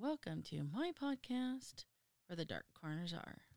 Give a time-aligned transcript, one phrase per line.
[0.00, 1.84] welcome to my podcast
[2.26, 3.49] where the dark corners are.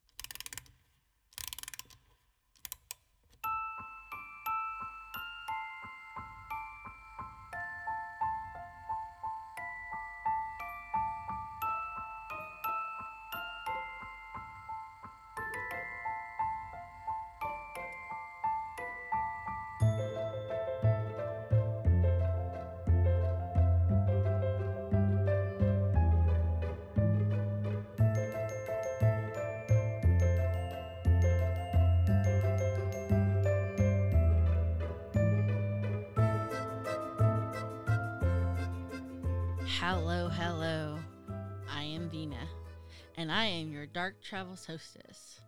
[43.24, 45.40] And I am your Dark Travels hostess.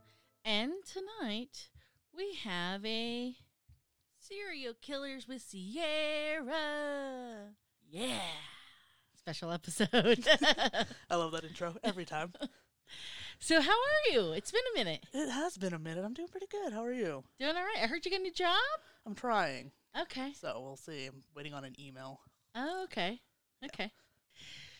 [0.46, 1.68] And tonight
[2.16, 3.36] we have a
[4.18, 6.54] serial killers with Sierra.
[7.92, 8.22] Yeah.
[9.18, 10.26] Special episode.
[11.10, 12.32] I love that intro every time.
[13.40, 14.32] so, how are you?
[14.32, 15.06] It's been a minute.
[15.14, 16.06] it has been a minute.
[16.06, 16.72] I'm doing pretty good.
[16.72, 17.26] How are you?
[17.42, 17.84] Doing all right.
[17.84, 18.56] I heard you got a new job.
[19.06, 19.72] I'm trying.
[20.00, 20.32] Okay.
[20.40, 21.08] So we'll see.
[21.08, 22.22] I'm waiting on an email.
[22.56, 23.20] Oh, okay.
[23.66, 23.92] Okay.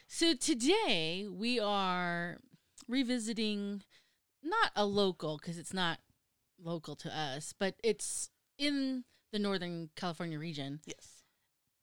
[0.08, 2.38] So today we are
[2.88, 3.84] revisiting
[4.44, 6.00] not a local because it's not
[6.62, 10.80] local to us, but it's in the Northern California region.
[10.86, 11.24] Yes.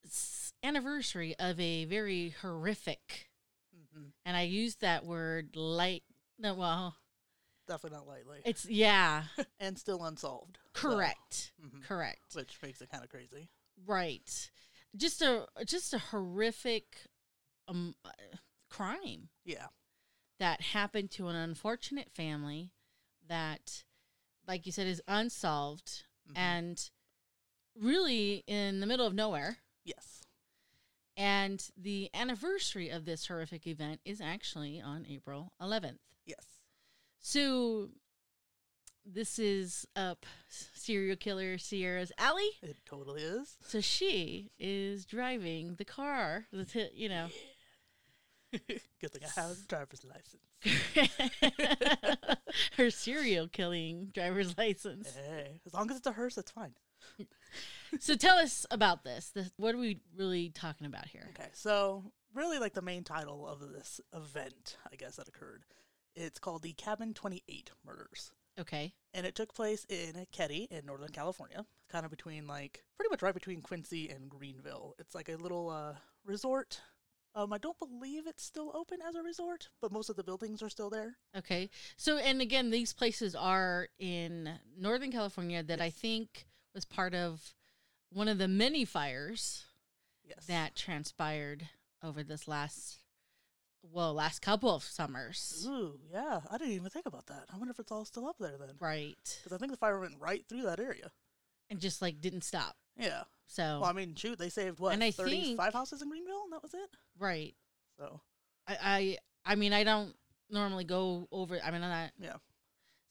[0.05, 3.29] It's anniversary of a very horrific,
[3.95, 6.03] hmm and I use that word light.
[6.39, 6.97] No, well,
[7.69, 8.41] Definitely not lightly.
[8.45, 9.25] it's yeah,
[9.61, 10.59] and still unsolved.
[10.75, 11.83] so- correct, Mhm.
[11.85, 13.49] correct, Which makes it kind of crazy.
[13.87, 14.51] right.
[14.97, 16.85] Just a just a horrific
[17.69, 18.11] um uh,
[18.71, 19.29] crime.
[19.45, 19.67] Yeah.
[20.43, 22.73] That happened to an unfortunate family
[23.29, 23.85] that,
[24.49, 26.33] like you said, is unsolved Mhm.
[26.37, 26.91] and
[27.77, 29.59] really in the middle of nowhere.
[29.85, 30.23] yes.
[31.17, 36.01] And the anniversary of this horrific event is actually on April 11th.
[36.25, 36.59] Yes.
[37.21, 37.91] So
[39.05, 42.51] this is up serial killer Sierra's alley.
[42.63, 43.59] It totally is.
[43.61, 47.31] So she is driving the car, the you know.
[49.01, 50.43] good thing I have a driver's license.
[52.77, 55.15] her serial killing driver's license.
[55.15, 56.75] Hey, as long as it's a hearse, it's fine.
[58.01, 59.31] So tell us about this.
[59.35, 59.51] this.
[59.59, 61.29] What are we really talking about here?
[61.39, 62.05] Okay, so
[62.35, 65.65] really, like the main title of this event, I guess that occurred,
[66.17, 68.31] it's called the Cabin Twenty Eight Murders.
[68.59, 68.95] Okay.
[69.13, 73.21] and it took place in Keddie in Northern California, kind of between like pretty much
[73.21, 74.95] right between Quincy and Greenville.
[74.99, 76.81] It's like a little uh, resort.
[77.35, 80.63] Um, I don't believe it's still open as a resort, but most of the buildings
[80.63, 81.17] are still there.
[81.37, 81.71] Okay.
[81.97, 87.55] So, and again, these places are in Northern California that I think was part of
[88.11, 89.65] one of the many fires
[90.25, 90.47] Yes.
[90.47, 91.69] that transpired
[92.03, 92.99] over this last,
[93.83, 95.65] well, last couple of summers.
[95.69, 96.41] Ooh, yeah.
[96.51, 97.47] I didn't even think about that.
[97.53, 99.17] I wonder if it's all still up there then, Right.
[99.43, 101.11] because I think the fire went right through that area.
[101.71, 102.77] And just like didn't stop.
[102.97, 103.25] Yeah.
[103.53, 106.45] So, Well, I mean, shoot, they saved what And I thirty-five think- houses in Greenville,
[106.45, 106.89] and that was it.
[107.19, 107.55] right.
[107.99, 108.21] So
[108.67, 110.15] I, I, I mean, I don't
[110.49, 112.37] normally go over, I mean, I'm not, Yeah.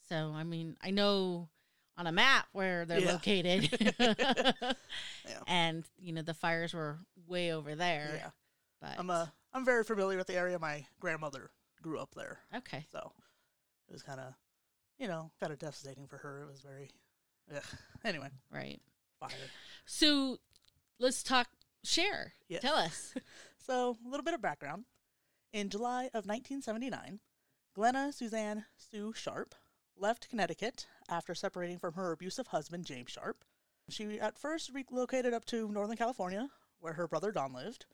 [0.09, 1.47] So, I mean, I know
[1.95, 3.11] on a map where they're Yeah.
[3.11, 3.69] located.
[3.99, 4.73] Yeah.
[5.47, 6.97] And, you know, the fires were
[7.27, 8.11] way over there.
[8.15, 8.29] yeah,
[8.81, 10.57] But I'm uh, I'm very familiar with the area.
[10.57, 11.51] My grandmother
[11.83, 12.39] grew up there.
[12.55, 12.85] okay.
[12.91, 13.11] So
[13.87, 14.33] it was kind of,
[14.97, 16.41] you know, kind of devastating for her.
[16.41, 16.89] It was very,
[17.55, 17.63] ugh.
[18.03, 18.81] anyway, Right.
[19.21, 19.29] Fire.
[19.85, 20.39] So
[20.99, 21.47] let's talk
[21.83, 22.33] share.
[22.49, 22.61] Yes.
[22.61, 23.13] Tell us.
[23.63, 24.85] So a little bit of background.
[25.53, 27.19] In July of 1979,
[27.75, 29.53] Glenna Suzanne Sue Sharp
[29.95, 33.45] left Connecticut after separating from her abusive husband, James Sharp.
[33.87, 36.49] She at first relocated up to Northern California,
[36.79, 37.85] where her brother Don lived,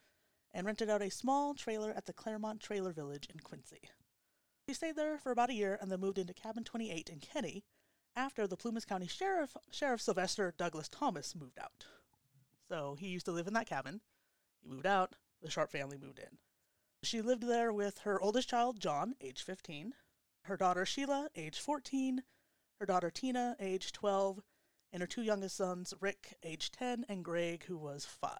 [0.53, 3.81] and rented out a small trailer at the Claremont Trailer Village in Quincy.
[4.67, 7.63] She stayed there for about a year and then moved into Cabin 28 in Keddie
[8.17, 11.85] after the Plumas County Sheriff, Sheriff Sylvester Douglas Thomas moved out.
[12.67, 14.01] So he used to live in that cabin.
[14.61, 16.39] He moved out, the Sharp family moved in.
[17.03, 19.93] She lived there with her oldest child, John, age 15,
[20.41, 22.23] her daughter, Sheila, age 14,
[22.79, 24.41] her daughter, Tina, age 12,
[24.91, 28.31] and her two youngest sons, Rick, age 10, and Greg, who was 5.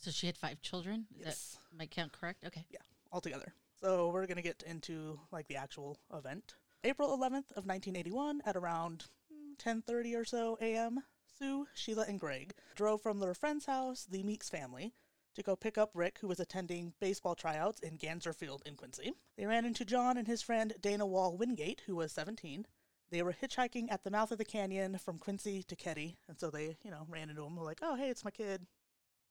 [0.00, 1.06] So she had five children.
[1.20, 1.58] Is Yes.
[1.70, 2.44] that my count correct?
[2.44, 2.64] Okay.
[2.70, 2.80] Yeah,
[3.12, 3.54] altogether.
[3.80, 6.54] So we're going to get into like the actual event.
[6.84, 11.04] April 11th of 1981 at around mm, 10:30 or so a.m.
[11.38, 14.92] Sue, Sheila, and Greg drove from their friend's house, the Meeks family,
[15.36, 19.12] to go pick up Rick, who was attending baseball tryouts in Gansner Field in Quincy.
[19.36, 22.66] They ran into John and his friend Dana Hall Wingate, who was 17.
[23.10, 26.50] They were hitchhiking at the mouth of the canyon from Quincy to Keddie, and so
[26.50, 27.54] they, you know, ran into him.
[27.54, 28.66] Were like, "Oh, hey, it's my kid.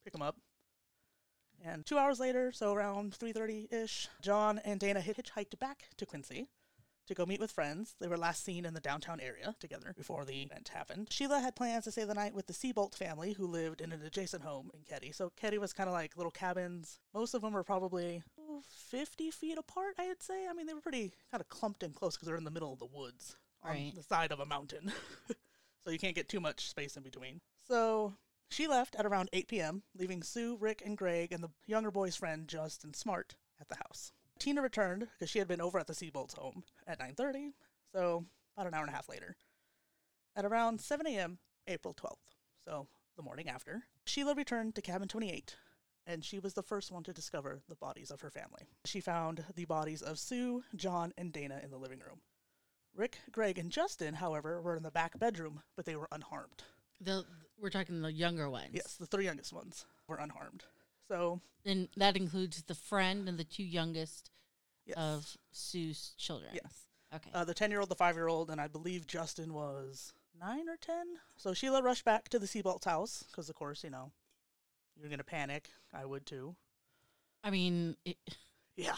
[0.06, 0.38] Pick him up."
[1.62, 6.48] And two hours later, so around 3.30ish, John and Dana hitchhiked back to Quincy
[7.12, 7.96] to go meet with friends.
[8.00, 11.08] They were last seen in the downtown area together before the event happened.
[11.12, 14.02] Sheila had plans to stay the night with the Seabolt family who lived in an
[14.02, 15.12] adjacent home in Keddie.
[15.12, 17.00] So Keddie was kind of like little cabins.
[17.14, 20.48] Most of them were probably oh, 50 feet apart, I'd say.
[20.50, 22.74] I mean, they were pretty kind of clumped in close because they're in the middle
[22.74, 23.94] of the woods on Right.
[23.96, 24.92] the side of a mountain.
[25.86, 27.42] so you can't get too much space in between.
[27.68, 28.14] So
[28.50, 32.16] she left at around 8 p.m., leaving Sue, Rick, and Greg and the younger boy's
[32.16, 34.12] friend Justin Smart at the house.
[34.42, 37.54] Tina returned because she had been over at the Seabolt's home at 9:30,
[37.94, 38.26] so
[38.58, 39.36] about an hour and a half later.
[40.36, 42.34] At around 7 a.m., April 12th,
[42.66, 45.58] so the morning after, Sheila returned to cabin 28,
[46.08, 48.66] and she was the first one to discover the bodies of her family.
[48.84, 52.22] She found the bodies of Sue, John, and Dana in the living room.
[52.96, 56.64] Rick, Greg, and Justin, however, were in the back bedroom, but they were unharmed.
[57.00, 57.26] The
[57.60, 58.72] we're talking the younger ones.
[58.74, 60.66] Yes, the three youngest ones were unharmed.
[61.12, 64.32] So, And that includes the friend and the two youngest
[64.86, 64.98] yes.
[64.98, 66.52] of Sue's children.
[66.54, 66.86] yes.
[67.14, 67.30] Okay.
[67.34, 70.70] Uh, the 10 year old, the 5 year old, and I believe Justin was 9
[70.70, 70.96] or 10.
[71.36, 74.14] So Sheila rushed back to the Seabolt's house because, of course, you know,
[74.98, 75.68] you're going to panic.
[75.94, 76.56] I would too.
[77.44, 78.16] I mean, it,
[78.78, 78.96] Yeah.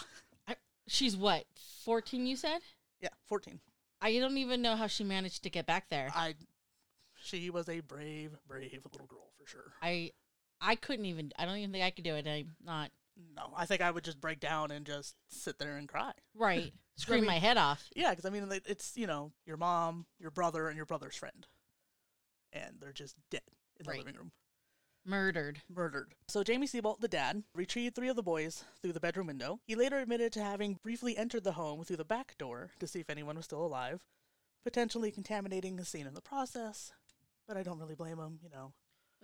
[0.88, 1.46] she's what?
[1.84, 2.60] 14 you said?
[3.02, 3.10] Yeah.
[3.26, 3.60] 14.
[4.02, 6.12] I don't even know how she managed to get back there.
[6.14, 6.36] I.
[7.24, 9.74] She was a brave, brave little girl for sure.
[9.82, 10.12] I
[10.66, 12.26] I couldn't even I don't even think I could do it.
[12.28, 12.92] I'm not
[13.36, 16.14] No, I think I would just break down and just sit there and cry.
[16.36, 16.74] right.
[16.96, 17.90] Scream mean- my head off.
[17.96, 21.46] Yeah, because I mean, it's, you know, your mom, your brother, and your brother's friend.
[22.52, 23.42] And they're just dead
[23.80, 23.98] in the Right.
[24.00, 24.32] living room.
[25.06, 25.62] Murdered.
[25.68, 26.14] murdered.
[26.30, 29.60] So Jamie Seabolt, the dad, retrieved three of the boys through the bedroom window.
[29.68, 33.02] He later admitted to having briefly entered the home through the back door to see
[33.02, 34.06] if anyone was still alive,
[34.64, 36.94] potentially contaminating the scene in the process.
[37.48, 38.72] But I don't really blame him, you know.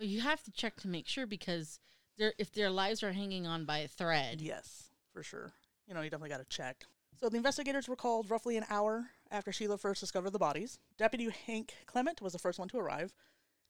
[0.00, 1.78] You have to check to make sure because
[2.16, 4.40] if their lives are hanging on by a thread.
[4.40, 5.52] Yes, for sure.
[5.86, 6.84] You know, you definitely got to check.
[7.18, 10.78] So the investigators were called roughly an hour after Sheila first discovered the bodies.
[10.96, 13.12] Deputy Hank Clement was the first one to arrive.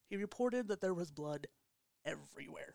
[0.08, 1.48] He reported that there was blood
[2.04, 2.74] everywhere.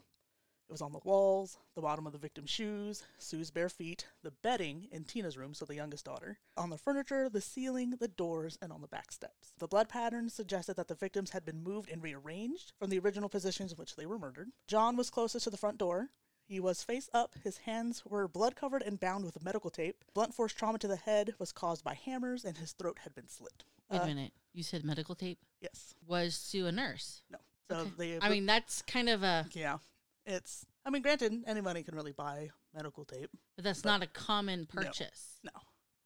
[0.68, 4.32] It was on the walls, the bottom of the victim's shoes, Sue's bare feet, the
[4.32, 8.58] bedding in Tina's room, so the youngest daughter, on the furniture, the ceiling, the doors,
[8.64, 9.54] and on the back steps.
[9.60, 13.30] The blood patterns suggested that the victims had been moved and rearranged from the original
[13.30, 14.50] positions in which they were murdered.
[14.68, 16.10] John was closest to the front door.
[16.48, 20.04] He was face up, his hands were blood covered and bound with medical tape.
[20.16, 23.28] Blunt force trauma to the head was caused by hammers, and his throat had been
[23.28, 23.64] slit.
[23.92, 24.34] Wait Uh, a minute.
[24.52, 25.38] You said medical tape?
[25.62, 25.94] Yes.
[26.08, 27.22] Was Sue a nurse?
[27.30, 27.38] No.
[27.70, 27.92] So Okay.
[27.98, 28.20] they.
[28.20, 29.78] I mean, that's kind of a yeah.
[30.26, 30.66] It's.
[30.86, 33.30] I mean, granted, anybody can really buy medical tape.
[33.56, 35.40] but that's But- not a common purchase.
[35.44, 35.52] No.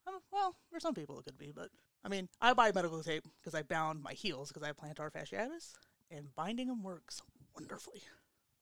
[0.06, 1.70] Um, well, for some people it could be, but
[2.04, 5.10] I mean, I buy medical tape because I bound my heels because I have plantar
[5.12, 5.72] fasciitis,
[6.10, 7.20] and binding them works
[7.54, 8.02] wonderfully.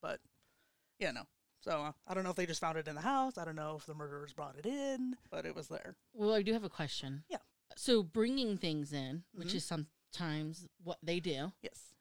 [0.01, 0.21] But
[0.99, 1.23] yeah, no.
[1.61, 3.37] So uh, I don't know if they just found it in the house.
[3.39, 5.97] I don't know if the murderers brought it in, but it was there.
[6.13, 7.25] Well, I do have a question.
[7.29, 7.39] Yeah.
[7.77, 9.55] So bringing things in, which Mhm.
[9.57, 11.95] is sometimes what they do, Yes.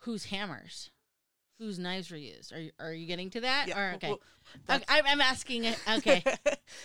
[0.00, 0.90] whose hammers,
[1.58, 2.52] whose knives were used?
[2.52, 3.66] Are you, are you getting to that?
[3.68, 3.78] Yeah.
[3.78, 4.20] Or okay, well,
[4.70, 5.78] okay I'm, I'm asking it.
[5.98, 6.22] Okay,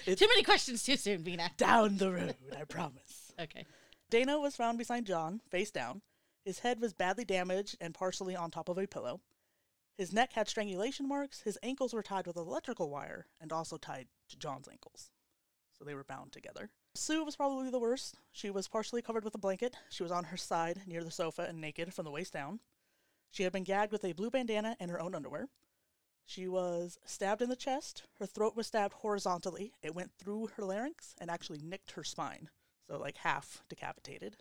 [0.05, 1.51] too many questions too soon, Vina.
[1.57, 2.35] down the road.
[2.59, 3.31] I promise.
[3.39, 3.65] Okay,
[4.09, 6.01] Dana was found beside John, face down.
[6.45, 9.21] His head was badly damaged and partially on top of a pillow.
[9.97, 11.41] His neck had strangulation marks.
[11.41, 15.11] His ankles were tied with electrical wire and also tied to John's ankles.
[15.77, 16.71] So they were bound together.
[16.95, 18.17] Sue was probably the worst.
[18.31, 19.75] She was partially covered with a blanket.
[19.89, 22.59] She was on her side near the sofa and naked from the waist down.
[23.33, 25.49] She had been gagged with a blue bandana and her own underwear.
[26.23, 28.03] She was stabbed in the chest.
[28.19, 29.73] Her throat was stabbed horizontally.
[29.81, 32.51] It went through her larynx and actually nicked her spine.
[32.87, 34.37] So, like half decapitated.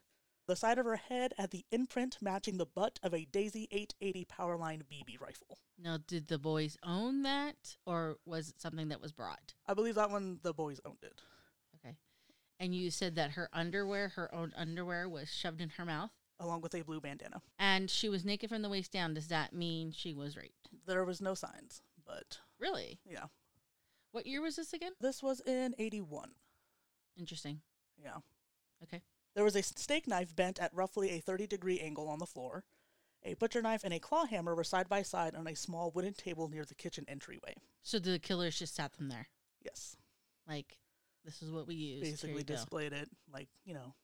[0.46, 4.26] The side of her head had the imprint matching the butt of a Daisy 880
[4.26, 5.60] Powerline BB rifle.
[5.78, 9.54] now did the boys own that, or was it something that was brought?
[9.66, 11.22] I believe that one the boys owned it.
[11.76, 11.96] Okay,
[12.60, 16.60] and you said that her underwear, her own underwear, was shoved in her mouth, along
[16.60, 17.40] with a blue bandana.
[17.58, 19.14] and she was naked from the waist down.
[19.14, 20.68] Does that mean she was raped?
[20.86, 22.98] There was no signs, but Really?
[23.04, 23.26] yeah.
[24.10, 24.92] What year was this again?
[25.00, 26.32] This was in 81.
[27.16, 27.60] Interesting.
[28.02, 28.18] Yeah.
[28.82, 29.02] Okay.
[29.34, 32.64] There was a steak knife bent at roughly a 30 degree angle on the floor.
[33.24, 36.12] A butcher knife and a claw hammer were side by side on a small wooden
[36.14, 37.54] table near the kitchen entryway.
[37.82, 39.28] So the killers just sat them there,
[39.64, 39.96] Yes.
[40.48, 40.76] like
[41.24, 42.00] this is what we use.
[42.02, 42.54] Basically you go.
[42.54, 43.94] displayed it like, you know,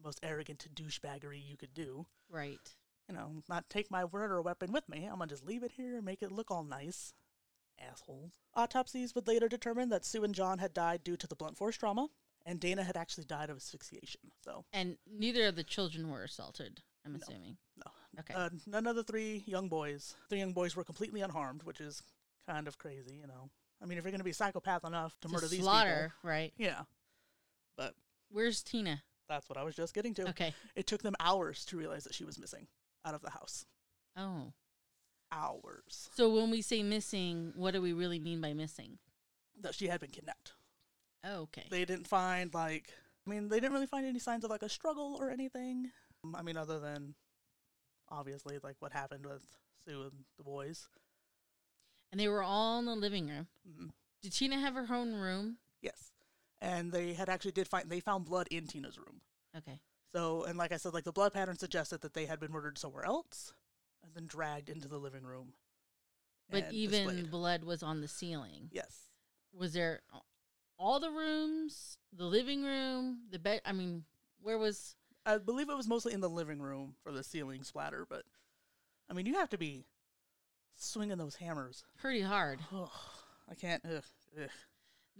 [0.00, 2.06] the most arrogant to douchebaggery you could do.
[2.30, 2.58] Right.
[3.08, 5.04] You know, not take my murder weapon with me.
[5.06, 7.12] I'm gonna just leave it here and make it look all nice.
[7.78, 8.32] Assholes.
[8.54, 11.76] Autopsies would later determine that Sue and John had died due to the blunt force
[11.78, 12.08] trauma,
[12.44, 14.20] and Dana had actually died of asphyxiation.
[14.44, 16.82] So, And neither of the children were assaulted.
[17.06, 17.18] I'm No.
[17.22, 17.56] assuming.
[17.76, 17.90] no.
[18.20, 18.34] Okay.
[18.34, 22.02] Uh, none of the three young boys, three young boys were completely unharmed, which is
[22.46, 23.48] kind of crazy, you know.
[23.82, 26.52] I mean, if you're going to be psychopath enough to, To murder these slaughter, right?
[26.58, 26.82] yeah.
[27.76, 27.94] But
[28.28, 29.02] Where's Tina?
[29.30, 30.28] That's what I was just getting to.
[30.30, 30.52] Okay.
[30.76, 32.66] It took them hours to realize that she was missing
[33.06, 33.64] out of the house.
[34.16, 34.52] Oh.
[35.32, 38.98] Hours So when we say missing, what do we really mean by missing?
[39.62, 40.54] that she had been kidnapped.
[41.22, 41.64] Oh, okay.
[41.70, 42.88] They didn't find like,
[43.26, 45.90] I mean, they didn't really find any signs of like a struggle or anything.
[46.24, 47.14] Um, I mean, other than
[48.08, 49.42] obviously like what happened with
[49.84, 50.88] Sue and the boys.
[52.10, 53.48] and they were all in the living room.
[53.68, 53.90] Mhm.
[54.22, 55.58] Did Tina have her own room?
[55.82, 56.10] Yes,
[56.60, 59.20] and they had actually did find they found blood in Tina's room.
[59.56, 59.80] Okay.
[60.14, 62.78] So, and like I said, like the blood pattern suggested that they had been murdered
[62.78, 63.52] somewhere else
[64.02, 65.52] and then dragged into the living room.
[66.50, 67.30] But even displayed.
[67.30, 68.70] blood was on the ceiling.
[68.72, 69.06] yes,
[69.56, 70.00] Was there
[70.78, 73.60] all the rooms, the living room, the bed?
[73.64, 74.04] I mean,
[74.42, 74.96] where was?
[75.24, 78.04] I believe it was mostly in the living room for the ceiling splatter.
[78.08, 78.24] But
[79.08, 79.84] I mean, you have to be
[80.76, 81.84] swinging those hammers.
[81.98, 82.58] Pretty hard.
[83.48, 83.82] I can't.
[83.84, 84.02] Ugh,
[84.42, 84.50] ugh.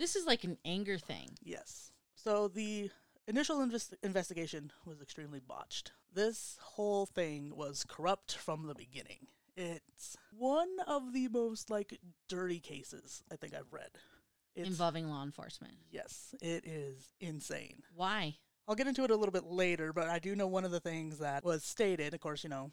[0.00, 1.28] This is like an anger thing.
[1.42, 1.92] Yes.
[2.14, 2.90] So the
[3.28, 5.92] initial invest- investigation was extremely botched.
[6.11, 9.26] This whole thing was corrupt from the beginning.
[9.59, 13.90] It's one of the most like dirty cases I think I've read.
[14.57, 15.75] It's, involving law enforcement.
[15.90, 17.83] Yes, it is insane.
[17.95, 18.37] Why?
[18.66, 20.80] I'll get into it a little bit later, but I do know one of the
[20.80, 22.71] things that was stated, of course, you know,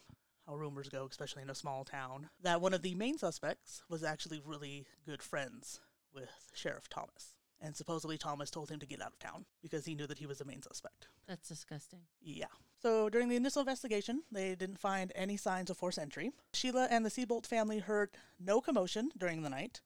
[0.47, 4.01] how rumors go, especially in a small town, that one of the main suspects was
[4.01, 5.81] actually really good friends
[6.17, 7.37] with Sheriff Thomas.
[7.59, 10.25] And supposedly Thomas told him to get out of town because he knew that he
[10.27, 11.07] was the main suspect.
[11.27, 12.01] That's disgusting.
[12.21, 12.45] Yeah.
[12.81, 16.31] So during the initial investigation, they didn't find any signs of forced entry.
[16.53, 19.81] Sheila and the Seabolt family heard no commotion during the night,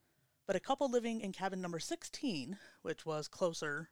[0.47, 3.89] but a couple living in cabin number 16, which was closer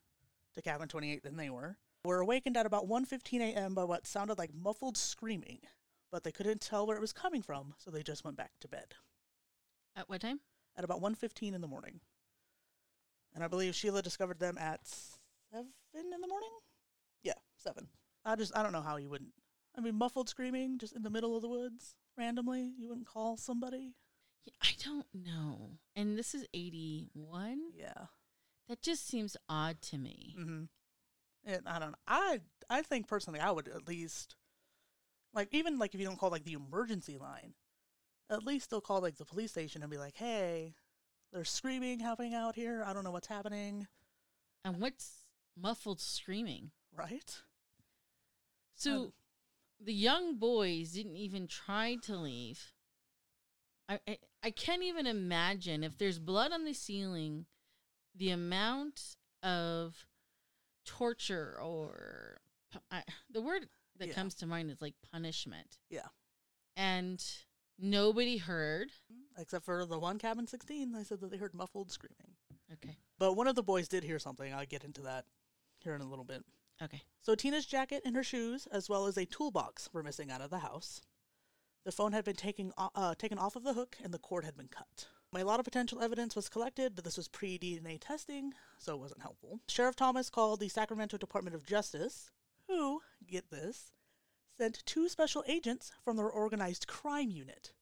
[0.55, 3.73] to cabin 28 than they were, were awakened at about 1:15 a.m.
[3.73, 5.59] by what sounded like muffled screaming,
[6.11, 8.67] but they couldn't tell where it was coming from, so they just went back to
[8.67, 8.95] bed
[9.95, 10.41] At what time?
[10.75, 12.01] at about 1:15 in the morning.
[13.33, 14.85] And I believe Sheila discovered them at
[15.51, 16.49] 7 in the morning?
[17.23, 17.87] Yeah, 7.
[18.25, 19.33] I just I don't know how you wouldn't
[19.77, 23.37] I mean muffled screaming just in the middle of the woods randomly, you wouldn't call
[23.37, 23.95] somebody?
[24.45, 25.77] Yeah, I don't know.
[25.95, 27.71] And this is 81?
[27.73, 28.07] Yeah.
[28.67, 30.35] That just seems odd to me.
[30.37, 30.69] Mhm.
[31.45, 31.97] And I don't know.
[32.07, 34.35] I I think personally I would at least
[35.33, 37.53] like even like if you don't call like the emergency line,
[38.29, 40.75] at least they'll call like the police station and be like, "Hey,
[41.31, 42.83] there's screaming happening out here.
[42.85, 43.87] I don't know what's happening."
[44.65, 46.71] And what's muffled screaming?
[46.93, 47.41] Right?
[48.75, 49.13] So Um,
[49.79, 52.73] the young boys didn't even try to leave.
[53.87, 57.45] I, I I can't even imagine if there's blood on the ceiling,
[58.15, 60.05] the amount of
[60.85, 62.41] torture or
[62.91, 64.13] I, the word that Yeah.
[64.13, 65.77] comes to mind is like punishment.
[65.89, 66.07] Yeah.
[66.75, 67.25] And
[67.77, 68.91] nobody heard.
[69.39, 72.35] Except for the one cabin 16, they said that they heard muffled screaming.
[72.73, 72.97] Okay.
[73.17, 74.53] But one of the boys did hear something.
[74.53, 75.25] I'll get into that
[75.79, 76.43] here in a little bit.
[76.81, 77.01] Okay.
[77.21, 80.49] So Tina's jacket and her shoes, as well as a toolbox, were missing out of
[80.49, 81.01] the house.
[81.85, 84.57] The phone had been taken, uh, taken off of the hook and the cord had
[84.57, 85.07] been cut.
[85.35, 88.99] A lot of potential evidence was collected, but this was pre DNA testing, so it
[88.99, 89.59] wasn't helpful.
[89.67, 92.31] Sheriff Thomas called the Sacramento Department of Justice,
[92.67, 93.91] who, get this,
[94.57, 97.73] sent two special agents from their organized crime unit,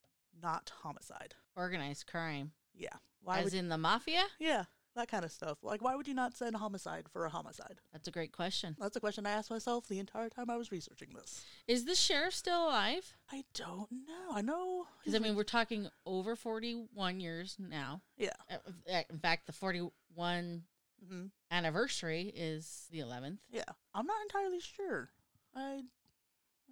[0.42, 1.36] not homicide.
[1.58, 2.52] Organized crime.
[2.74, 2.90] Yeah.
[3.22, 4.24] Why As would in the mafia?
[4.40, 5.58] Yeah, that kind of stuff.
[5.64, 7.82] Like, why would you not send homicide for a homicide?
[7.92, 8.76] That's a great question.
[8.80, 11.44] That's a question I asked myself the entire time I was researching this.
[11.68, 13.16] Is the sheriff still alive?
[13.32, 14.32] I don't know.
[14.34, 14.86] I know.
[15.00, 18.02] Because I mean, we're talking over forty-one years now.
[18.18, 18.30] yeah.
[18.50, 18.58] Uh,
[18.94, 20.64] uh, In fact, the forty-one
[21.06, 23.40] hmm anniversary is the eleventh.
[23.52, 23.64] Yeah.
[23.96, 25.10] I'm not entirely sure.
[25.56, 25.82] I,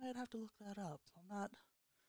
[0.03, 1.01] I'd have to look that up.
[1.17, 1.51] I'm not.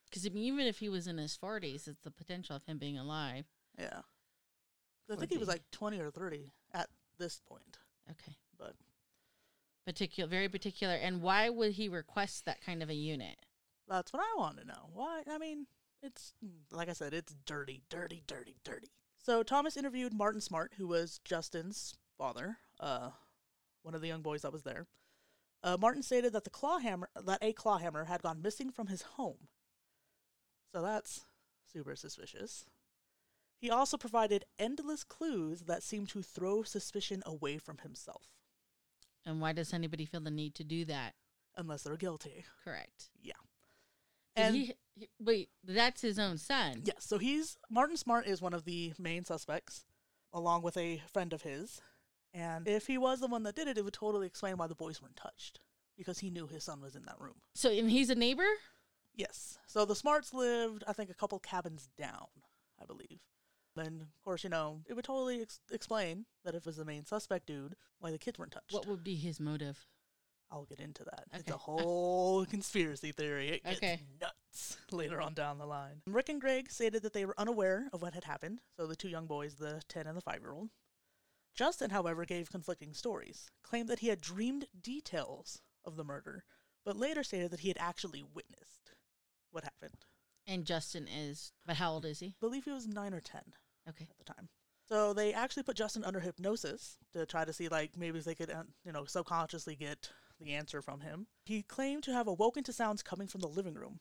[0.07, 2.79] Because I mean, even if he was in his forties, it's the potential of him
[2.79, 3.45] being alive.
[3.79, 4.01] Yeah,
[5.11, 7.79] I think he was like 20 or 30 at this point.
[8.11, 8.75] Okay, But
[9.85, 10.95] particular, very particular.
[10.95, 13.37] And why would he request that kind of a unit?
[13.89, 14.91] that's what I want to know.
[14.93, 15.23] Why?
[15.31, 15.67] I mean,
[16.03, 16.33] it's
[16.73, 18.89] like I said, it's dirty, dirty, dirty, dirty.
[19.19, 23.11] So Thomas interviewed Martin Smart, who was Justin's father, uh,
[23.83, 24.87] one of the young boys that was there.
[25.63, 28.87] Uh, Martin stated that the claw hammer, that a claw hammer, had gone missing from
[28.89, 29.49] his home.
[30.77, 31.25] So that's
[31.73, 32.67] super suspicious.
[33.59, 38.25] He also provided endless clues that seemed to throw suspicion away from himself,
[39.25, 41.15] And why does anybody feel the need to do that?
[41.57, 42.45] unless they're guilty.
[42.63, 43.09] Correct.
[43.23, 43.33] Yeah.
[44.35, 46.83] And he, he- wait, that's his own son.
[46.85, 49.87] Yes, so he's Martin Smart is one of the main suspects,
[50.35, 51.81] along with a friend of his.
[52.35, 54.75] And if he was the one that did it, it would totally explain why the
[54.75, 55.61] boys weren't touched.
[55.97, 57.37] Because he knew his son was in that room.
[57.55, 58.45] So, and he's a neighbor.
[59.17, 59.59] Yes.
[59.67, 62.27] So the Smarts lived, I think, a couple cabins down,
[62.81, 63.21] I believe.
[63.75, 66.85] Then, of course, you know, it would totally ex- explain that if it was the
[66.85, 68.73] main suspect dude, why the kids weren't touched.
[68.73, 69.87] What would be his motive?
[70.51, 71.25] I'll get into that.
[71.33, 73.49] It's a whole conspiracy theory.
[73.51, 74.01] It gets Okay.
[74.21, 76.03] nuts later on down the line.
[76.07, 79.09] Rick and Greg stated that they were unaware of what had happened, so the two
[79.09, 80.71] young boys, the 10 and the 5 year old.
[81.55, 86.45] Justin, however, gave conflicting stories, claimed that he had dreamed details of the murder,
[86.85, 88.86] but later stated that he had actually witnessed
[89.51, 90.05] what happened.
[90.47, 92.29] And Justin is, but how old is he?
[92.29, 93.41] I believe he was 9 or 10
[93.89, 94.07] Okay.
[94.11, 94.49] at the time.
[94.89, 98.37] So they actually put Justin under hypnosis to try to see, like, maybe if they
[98.37, 100.11] could, uh, you know, subconsciously get
[100.41, 101.27] the answer from him.
[101.45, 103.99] He claimed to have awoken to sounds coming from the living room.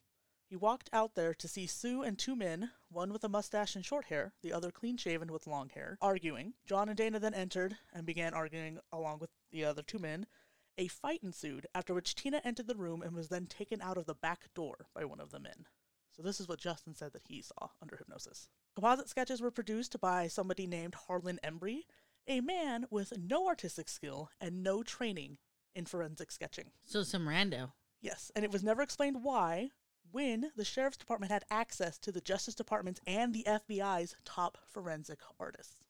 [0.48, 3.84] He walked out there to see Sue and two men, one with a mustache and
[3.84, 6.54] short hair, the other clean shaven with long hair, arguing.
[6.68, 10.28] John and Dana then entered and began arguing along with the other two men.
[10.77, 14.05] A fight ensued, after which Tina entered the room and was then taken out of
[14.05, 15.65] the back door by one of the men.
[16.12, 18.48] So this is what Justin said that he saw under hypnosis.
[18.75, 21.82] Composite sketches were produced by somebody named Harlan Embry,
[22.27, 25.38] a man with no artistic skill and no training
[25.74, 26.72] in forensic sketching.
[26.86, 27.72] So some rando.
[28.01, 29.72] Yes, and it was never explained why
[30.12, 35.20] when the sheriff's department had access to the justice department's and the FBI's top forensic
[35.39, 35.86] artists.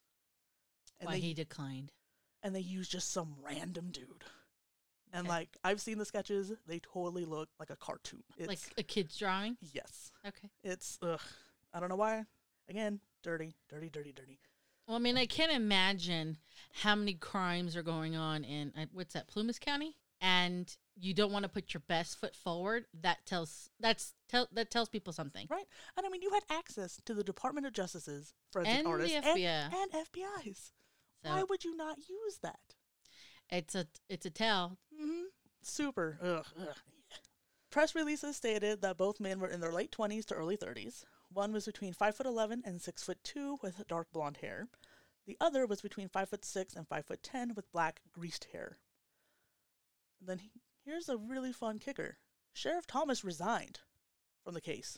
[0.99, 1.91] And why they he declined.
[2.41, 4.23] and they used just some random dude.
[5.15, 5.29] And Okay.
[5.37, 8.23] like I've seen the sketches, they totally look like a cartoon.
[8.37, 9.55] It's like a kid's drawing.
[9.73, 10.11] yes.
[10.27, 10.49] Okay.
[10.63, 11.21] It's ugh.
[11.73, 12.25] I don't know why.
[12.69, 14.39] Again, dirty, dirty, dirty, dirty.
[14.87, 16.37] Well, I mean, I can't imagine
[16.71, 21.31] how many crimes are going on in uh, what's that, Plumas County, and you don't
[21.31, 22.85] want to put your best foot forward.
[23.01, 25.47] That tells that's tell that tells people something.
[25.49, 25.65] Right?
[25.97, 29.17] And I mean you had access to the Department of Justice's forensic And the artists
[29.17, 29.45] FBI.
[29.45, 30.71] and, and FBI's.
[31.23, 32.74] So Why would you not use that?
[33.49, 34.77] It's a it's a tell.
[34.97, 35.23] hmm
[35.61, 36.19] Super.
[36.21, 36.75] Ugh, ugh.
[37.71, 41.03] Press releases stated that both men were in their late 20s to early 30s.
[41.33, 44.67] One was between 5 foot 11 and 6 foot 2 with dark blonde hair.
[45.25, 48.77] The other was between 5 foot 6 and 5 foot 10 with black greased hair.
[50.19, 50.51] And then he,
[50.85, 52.17] here's a really fun kicker.
[52.53, 53.79] Sheriff Thomas resigned
[54.43, 54.97] from the case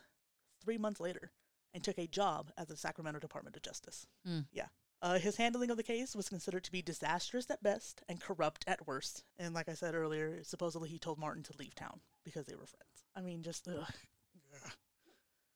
[0.64, 1.32] 3 months later
[1.74, 4.06] and took a job at the Sacramento Department of Justice.
[4.26, 4.42] Hmm.
[4.52, 4.68] Yeah.
[5.02, 8.64] Uh, his handling of the case was considered to be disastrous at best and corrupt
[8.68, 9.24] at worst.
[9.38, 12.66] And like I said earlier, supposedly he told Martin to leave town because they were
[12.66, 13.06] friends.
[13.16, 13.76] I mean, just ugh.
[13.86, 14.72] Ugh.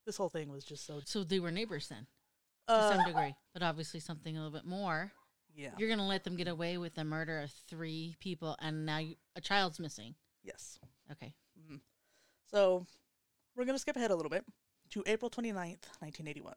[0.05, 1.01] this whole thing was just so.
[1.05, 2.05] So they were neighbors then,
[2.67, 5.11] to Uh, some degree, but obviously something a little bit more.
[5.55, 5.71] yeah.
[5.77, 9.15] You're gonna let them get away with the murder of three people, and now you,
[9.35, 10.13] a child's missing.
[10.43, 10.79] Yes.
[11.11, 11.33] Okay.
[11.59, 11.81] Mhm.
[12.45, 12.85] So
[13.55, 14.45] we're going to skip ahead a little bit
[14.91, 16.55] to April 29th, 1981.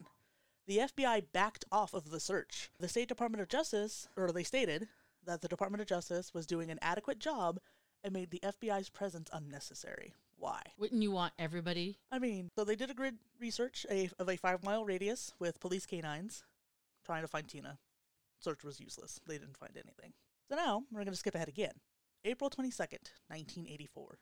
[0.67, 2.71] The FBI backed off of the search.
[2.81, 4.89] The State Department of Justice, or they stated
[5.27, 7.61] that the Department of Justice was doing an adequate job
[8.03, 10.15] and made the FBI's presence unnecessary.
[10.39, 10.63] Why?
[10.79, 11.99] Wouldn't you want everybody?
[12.11, 15.61] I mean, so they did a grid research a, of a five mile radius with
[15.61, 16.45] police canines
[17.05, 17.79] trying to find Tina.
[18.41, 19.21] Search was useless.
[19.27, 20.13] They didn't find anything.
[20.49, 21.73] So now we're going to skip ahead again.
[22.25, 24.19] April 22nd, 1984.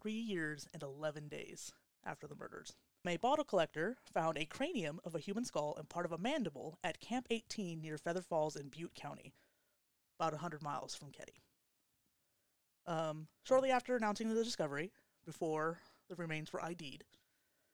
[0.00, 1.72] Three years and 11 days
[2.04, 2.74] after the murders.
[3.04, 6.78] A bottle collector found a cranium of a human skull and part of a mandible
[6.84, 9.34] at Camp 18 near Feather Falls in Butte County,
[10.20, 11.42] about 100 miles from Keddie.
[12.86, 14.92] Um, shortly after announcing the discovery,
[15.26, 17.02] before the remains were ID'd,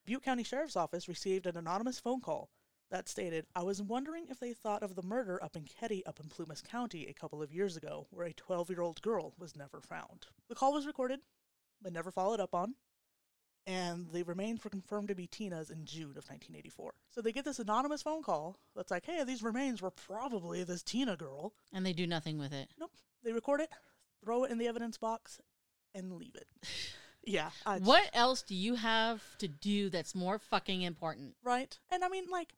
[0.07, 2.49] Butte County Sheriff's Office received an anonymous phone call
[2.91, 6.21] that stated, I was wondering if they thought of the murder up in Keddie up
[6.21, 9.55] in Plumas County a couple of years ago, where a 12 year old girl was
[9.55, 10.27] never found.
[10.49, 11.21] The call was recorded,
[11.83, 12.77] but never followed up on,
[13.69, 16.95] and the remains were confirmed to be Tina's in June of 1984.
[17.11, 20.83] So they get this anonymous phone call that's like, hey, these remains were probably this
[20.83, 21.53] Tina girl.
[21.71, 22.71] And they do nothing with it.
[22.81, 22.93] Nope.
[23.23, 23.69] They record it,
[24.25, 25.39] throw it in the evidence box,
[25.95, 26.47] and leave it.
[27.27, 27.51] yeah.
[27.67, 31.35] I What else do you have to do that's more fucking important?
[31.45, 31.79] right?
[31.93, 32.55] And I mean, like,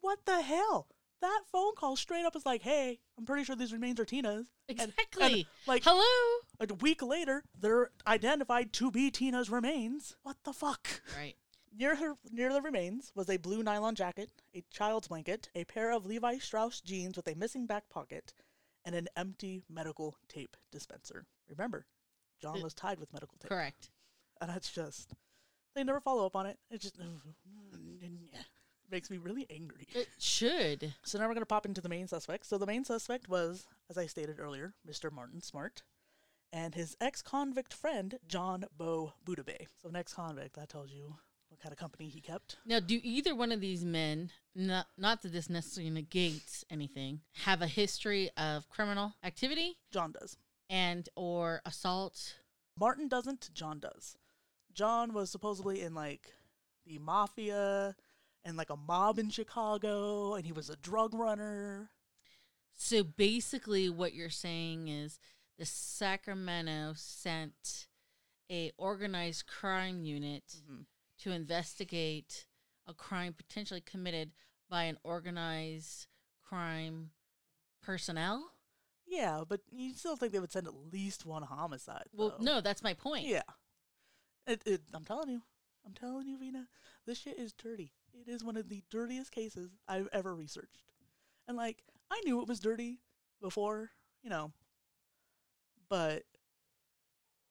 [0.00, 0.88] what the hell?
[1.24, 4.46] That phone call straight up is like, hey, I'm pretty sure these remains are Tina's.
[4.68, 5.46] And- and, Exactly.
[5.66, 6.40] like, Hello.
[6.60, 10.16] a week later, they're identified to be Tina's remains.
[10.22, 11.00] What the fuck?
[11.16, 11.34] Right.
[11.74, 15.92] Near her, near the remains was a blue nylon jacket, a child's blanket, a pair
[15.92, 18.34] of Levi Strauss jeans with a missing back pocket,
[18.84, 21.24] and an empty medical tape dispenser.
[21.48, 21.86] Remember,
[22.42, 23.48] John was tied with medical tape.
[23.48, 23.88] Correct.
[24.42, 25.14] And that's just
[25.74, 26.58] they never follow up on it.
[26.70, 26.98] It just
[28.94, 29.88] makes me really angry.
[29.92, 30.94] It should.
[31.02, 32.46] So now we're gonna pop into the main suspect.
[32.46, 35.10] So the main suspect was, as I stated earlier, Mr.
[35.10, 35.82] Martin Smart,
[36.52, 39.66] and his ex-convict friend John Bo Boubede.
[39.82, 41.16] So an ex-convict that tells you
[41.48, 42.56] what kind of company he kept.
[42.64, 47.62] Now, do either one of these men, not not that this necessarily negates anything, have
[47.62, 50.36] a history of criminal activity John does.
[50.70, 52.36] and or assault?
[52.78, 53.50] Martin doesn't.
[53.54, 54.16] John does.
[54.72, 56.34] John was supposedly in like
[56.86, 57.96] the mafia
[58.44, 61.90] and like a mob in Chicago, and he was a drug runner.
[62.76, 65.18] So basically, what you're saying is
[65.58, 67.86] the Sacramento sent
[68.50, 70.86] a organized crime unit Mhm.
[71.18, 72.46] to investigate
[72.86, 74.32] a crime potentially committed
[74.68, 76.06] by an organized
[76.42, 77.12] crime
[77.80, 78.50] personnel.
[79.06, 82.08] Yeah, but you still think they would send at least one homicide?
[82.12, 82.44] Well, though.
[82.44, 83.26] no, that's my point.
[83.26, 83.42] Yeah.
[84.46, 85.42] It, it, I'm telling you.
[85.86, 86.68] I'm telling you, Vina.
[87.06, 87.92] This shit is dirty.
[88.14, 90.84] It is one of the dirtiest cases I've ever researched.
[91.48, 93.00] And, like, I knew it was dirty
[93.40, 93.90] before,
[94.22, 94.52] you know.
[95.88, 96.22] But,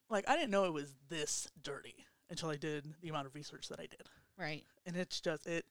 [0.10, 1.96] like, I didn't know it was this dirty
[2.30, 4.02] until I did the amount of research that I did.
[4.38, 4.64] Right.
[4.86, 5.66] And it's just, it,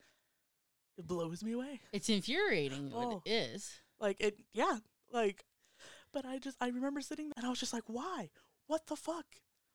[0.96, 1.80] it blows me away.
[1.92, 3.22] It's infuriating what Oh.
[3.24, 3.72] it is.
[3.98, 4.78] Like, it, yeah.
[5.12, 5.44] Like,
[6.12, 8.30] but I just, I remember sitting there and I was just like, why?
[8.66, 9.26] What the fuck?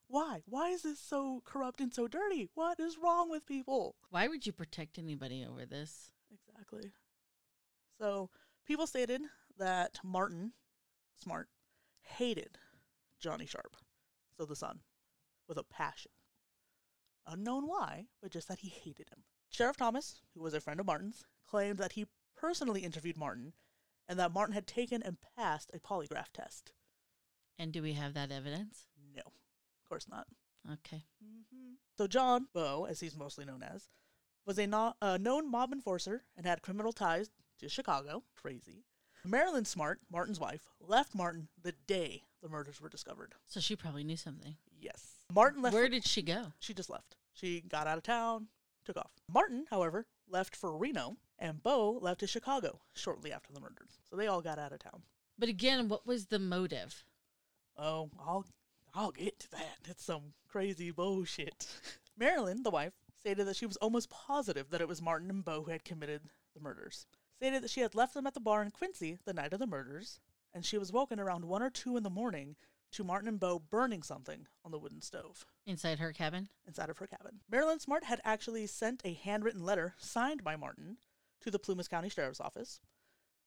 [0.08, 0.42] Why?
[0.46, 2.48] Why is this so corrupt and so dirty?
[2.54, 3.94] What is wrong with people?
[4.10, 6.10] Why would you protect anybody over this?
[6.32, 6.92] Exactly.
[8.00, 8.30] So,
[8.66, 9.22] people stated
[9.58, 10.52] that Martin
[11.22, 11.48] Smart
[12.00, 12.56] hated
[13.20, 13.76] Johnny Sharp,
[14.36, 14.80] so the son,
[15.46, 16.12] with a passion.
[17.26, 19.24] Unknown why, but just that he hated him.
[19.50, 23.52] Sheriff Thomas, who was a friend of Martin's, claimed that he personally interviewed Martin
[24.08, 26.72] and that Martin had taken and passed a polygraph test.
[27.58, 28.86] And do we have that evidence?
[29.14, 29.22] No,
[29.88, 30.26] of course not.
[30.70, 31.02] Okay.
[31.22, 33.88] hmm So John Bo, as he's mostly known as,
[34.44, 38.22] was a no- uh, known mob enforcer and had criminal ties to Chicago.
[38.36, 38.84] Crazy.
[39.24, 43.34] Marilyn Smart, Martin's wife, left Martin the day the murders were discovered.
[43.46, 44.56] So she probably knew something.
[44.78, 45.24] Yes.
[45.32, 45.74] Martin left.
[45.74, 46.52] Where did she go?
[46.60, 47.16] she just left.
[47.32, 48.48] She got out of town,
[48.84, 49.10] took off.
[49.32, 53.98] Martin, however, left for Reno, and Bo left to Chicago shortly after the murders.
[54.10, 55.02] So they all got out of town.
[55.38, 57.04] But again, what was the motive?
[57.76, 58.44] Oh, I'll
[58.94, 59.78] I'll get to that.
[59.88, 61.66] It's some crazy bullshit.
[62.18, 65.62] Marilyn, the wife, stated that she was almost positive that it was Martin and Bo
[65.62, 66.22] who had committed
[66.54, 67.06] the murders.
[67.36, 69.66] Stated that she had left them at the bar in Quincy the night of the
[69.66, 70.18] murders,
[70.52, 72.56] and she was woken around one or two in the morning
[72.92, 76.48] to Martin and Bo burning something on the wooden stove Inside her cabin?
[76.66, 77.40] inside of her cabin.
[77.50, 80.96] Marilyn Smart had actually sent a handwritten letter signed by Martin
[81.42, 82.80] to the Plumas County Sheriff's Office.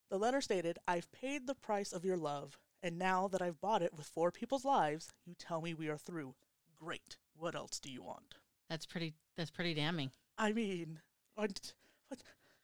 [0.10, 3.82] The letter stated, I've paid the price of your love, and now that I've bought
[3.82, 6.36] it with four people's lives, you tell me we are through.
[6.80, 7.17] Great.
[7.36, 8.36] What else do you want?
[8.70, 10.12] That's pretty that's pretty damning.
[10.38, 11.00] I mean,
[11.36, 11.74] what?
[12.08, 12.22] what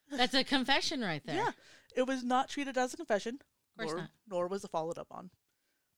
[0.09, 1.35] That's a confession right there.
[1.35, 1.51] yeah,
[1.95, 3.39] it was not treated as a confession,
[3.77, 4.09] course nor, not.
[4.27, 5.29] nor was it followed up on.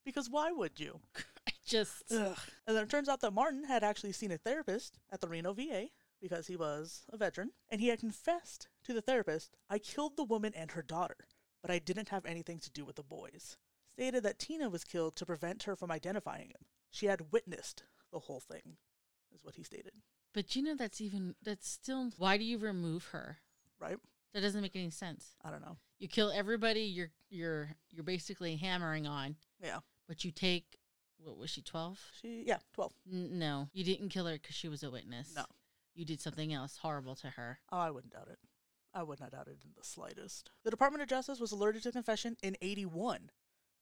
[0.06, 1.00] Because why would you?
[1.48, 2.38] I just Ugh.
[2.66, 5.54] And then it turns out that Martin had actually seen a therapist at the Reno
[5.54, 5.88] VA
[6.22, 10.24] because he was a veteran, and he had confessed to the therapist, I killed the
[10.24, 11.16] woman and her daughter,
[11.62, 13.58] but I didn't have anything to do with the boys.
[14.00, 16.66] Stated that Tina was killed to prevent her from identifying him.
[16.90, 17.84] She had witnessed
[18.14, 18.78] the whole thing,
[19.36, 19.92] is what he stated,
[20.34, 23.40] But you know that's even that's still why do you remove her?
[23.78, 23.98] right?
[24.34, 25.36] That doesn't make any sense.
[25.44, 25.76] I don't know.
[25.98, 29.80] You kill everybody you're you're you're basically hammering on, Yeah.
[30.08, 30.78] but you take
[31.22, 32.00] what was she 12?
[32.22, 32.94] She, yeah, 12.
[33.12, 35.36] N- no, you didn't kill her cuz she was a witness.
[35.36, 35.46] No.
[35.94, 37.60] You did something else horrible to her.
[37.70, 38.40] Oh, I wouldn't doubt it.
[38.94, 40.52] I would not doubt it in the slightest.
[40.64, 43.30] The Department of Justice was alerted to confession in 81,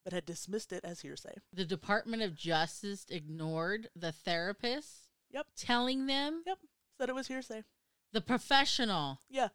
[0.08, 1.36] but had dismissed it as hearsay.
[1.52, 5.48] The Department of Justice ignored the therapist Yep.
[5.58, 6.60] telling them Yep.
[6.98, 7.66] Said it was hearsay.
[8.14, 9.20] the professional.
[9.28, 9.50] Yeah,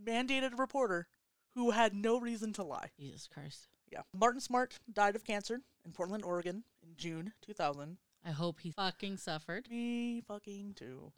[0.00, 1.08] mandated reporter
[1.54, 2.92] who had no reason to lie.
[2.96, 3.66] Jesus Christ.
[3.90, 4.02] Yeah.
[4.12, 7.98] Martin Smart died of cancer in Portland, Oregon in June 2000.
[8.24, 9.68] I hope he fucking suffered.
[9.68, 11.12] Me fucking too.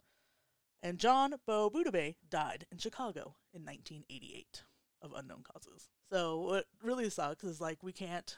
[0.81, 4.63] And John Bo Boubede died in Chicago in 1988
[5.03, 5.89] of unknown causes.
[6.11, 8.35] So what really sucks is like we can't,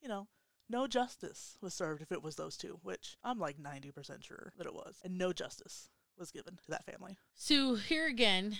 [0.00, 0.28] you know,
[0.68, 4.66] no justice was served if it was those two, which I'm like 90% sure that
[4.66, 4.98] it was.
[5.04, 7.16] And no justice was given to that family.
[7.34, 8.56] So here again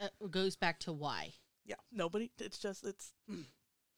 [0.00, 1.34] uh, goes back to why.
[1.64, 3.12] yeah nobody it's just it's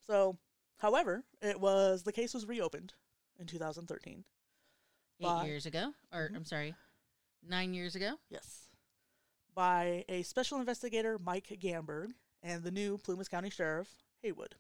[0.06, 0.36] so
[0.78, 2.92] however it was the case was reopened
[3.38, 4.24] in 2013
[5.20, 6.36] Eight By- years ago, or Mhm.
[6.36, 6.74] I'm sorry,
[7.42, 8.18] nine years ago.
[8.28, 8.68] yes
[9.54, 12.08] by a special investigator mike gamberg
[12.42, 13.88] and the new plumas county sheriff
[14.24, 14.54] hagwood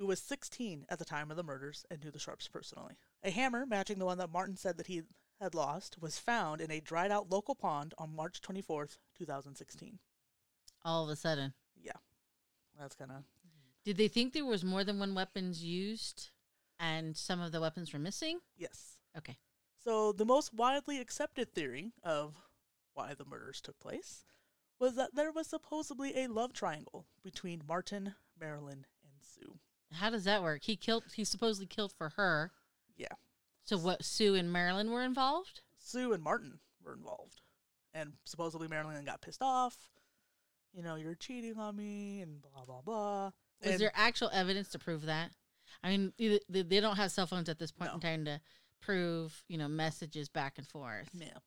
[0.00, 3.30] who was 16 at the time of the murders and knew the sharps personally a
[3.30, 5.02] hammer matching the one that martin said that he
[5.40, 9.98] had lost was found in a dried out local pond on march 24th 2016
[10.84, 11.92] All of a sudden, yeah
[12.78, 13.24] that's kind of
[13.84, 16.28] did they think there was more than one weapons used,
[16.78, 18.40] and some of the weapons were missing?
[18.56, 19.38] yes Okay.
[19.82, 22.36] So, the most widely accepted theory of
[22.92, 24.24] why the murders took place
[24.78, 29.58] was that there was supposedly a love triangle between Martin, Marilyn, and Sue.
[29.92, 30.62] How does that work?
[30.64, 31.04] He killed.
[31.14, 32.52] He supposedly killed for her.
[32.96, 33.08] Yeah.
[33.64, 34.04] So what?
[34.04, 35.60] Sue and Marilyn were involved.
[35.78, 37.40] Sue and Martin were involved.
[37.94, 39.76] And supposedly Marilyn got pissed off
[40.72, 43.24] you know, you're cheating on me and blah blah blah.
[43.62, 45.32] Was And- there actual evidence to prove that?
[45.82, 47.94] I mean, they they don't have cell phones at this point No.
[47.96, 48.40] in time to
[48.80, 51.08] prove, you know, messages back and forth.
[51.12, 51.38] Yeah.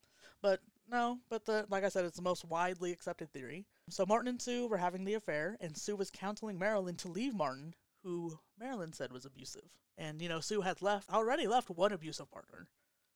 [0.41, 3.65] But no, but the like I said, it's the most widely accepted theory.
[3.89, 7.34] So Martin and Sue were having the affair, and Sue was counseling Marilyn to leave
[7.34, 7.73] Martin,
[8.04, 9.70] who Marilyn said was abusive.
[9.98, 12.68] And you know, Sue had left already left one abusive partner.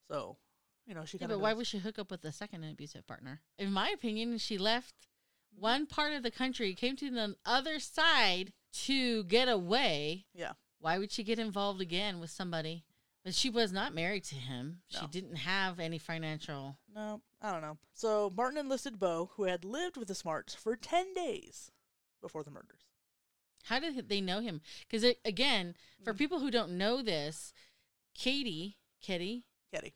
[0.09, 0.37] So,
[0.85, 2.63] you know, she Yeah, kind of but why would she hook up with a second
[2.63, 3.41] abusive partner?
[3.57, 4.95] In my opinion, she left
[5.57, 8.53] one part of the country, came to the other side
[8.85, 10.25] to get away.
[10.33, 10.53] Yeah.
[10.79, 12.85] Why would she get involved again with somebody?
[13.23, 14.79] But she was not married to him.
[14.87, 16.77] She didn't have any financial.
[16.95, 17.77] No, I don't know.
[17.93, 21.71] So Martin enlisted Bo, who had lived with the Smarts for ten days
[22.21, 22.86] before the murders.
[23.67, 24.61] How did they know him?
[24.89, 26.17] Because again, for Mm.
[26.17, 27.53] people who don't know this,
[28.13, 29.93] Katie, Kitty, Getty.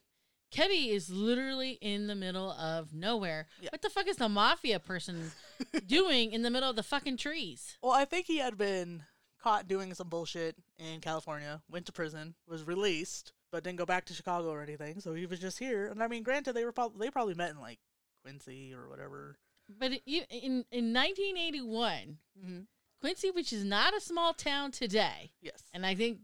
[0.51, 3.47] Keddie is literally in the middle of nowhere.
[3.61, 3.69] Yeah.
[3.71, 5.31] What the fuck is the mafia person
[5.87, 7.77] doing in the middle of the fucking trees?
[7.81, 9.03] Well, I think he had been
[9.41, 14.05] caught doing some bullshit in California, went to prison, was released, but didn't go back
[14.05, 14.99] to Chicago or anything.
[14.99, 15.87] So he was just here.
[15.87, 17.79] And I mean, granted, they were probably they probably met in like
[18.21, 19.37] Quincy or whatever.
[19.69, 22.59] But in in 1981, Mm-hmm.
[23.01, 25.63] Quincy, which is not a small town today, Yes.
[25.73, 26.19] and I think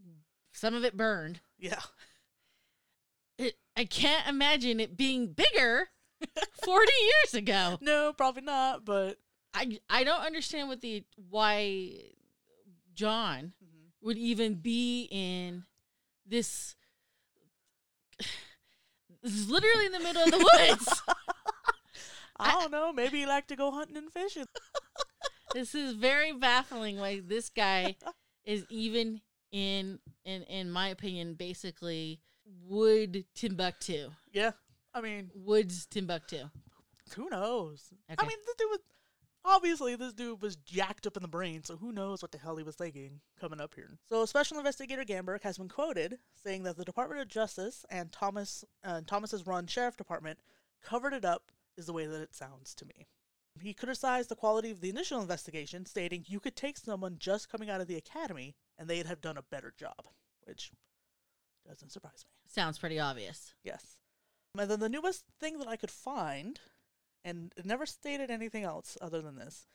[0.52, 1.40] some of it burned.
[1.58, 1.80] yeah.
[3.40, 5.90] It, I can't imagine it being bigger
[6.64, 7.78] 40 years ago.
[7.82, 8.84] No, probably not.
[8.84, 9.18] But
[9.54, 11.92] I I don't understand what the why
[12.94, 14.06] John mm-hmm.
[14.06, 15.62] would even be in
[16.26, 16.74] this.
[19.22, 21.02] This is literally in the middle of the woods.
[22.38, 22.92] I don't know.
[22.92, 24.46] Maybe he liked to go hunting and fishing.
[25.54, 26.98] This is very baffling.
[26.98, 27.96] Why this guy
[28.44, 29.20] is even
[29.52, 32.20] in in in my opinion, basically
[32.66, 34.52] wood Timbuktu, Yeah.
[34.94, 36.48] I mean, woods Timbuktu.
[37.14, 37.92] who knows?
[38.08, 38.80] I mean, this dude was
[39.44, 42.56] obviously this dude was jacked up in the brain, so who knows what the hell
[42.56, 43.98] he was thinking coming up here.
[44.08, 48.64] So, Special Investigator Gamberg has been quoted saying that the Department of Justice and Thomas
[48.84, 50.38] uh, Thomas's run sheriff department
[50.82, 51.50] covered it up.
[51.76, 53.06] Is the way that it sounds to me.
[53.60, 57.70] He criticized the quality of the initial investigation, stating you could take someone just coming
[57.70, 60.06] out of the academy and they'd have done a better job,
[60.44, 60.72] which
[61.66, 62.32] doesn't surprise me.
[62.46, 63.54] Sounds pretty obvious.
[63.62, 63.98] Yes.
[64.58, 66.58] And then the newest thing that I could find,
[67.24, 69.66] and it never stated anything else other than this,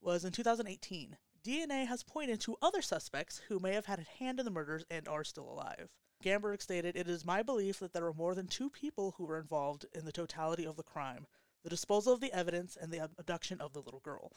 [0.00, 1.16] was in 2018.
[1.44, 4.84] DNA has pointed to other suspects who may have had a hand in the murders
[4.90, 5.90] and are still alive.
[6.24, 9.38] Gamberg stated, It is my belief that there were more than two people who were
[9.38, 11.26] involved in the totality of the crime,
[11.66, 14.30] the disposal of the evidence, and the abduction of the little girl.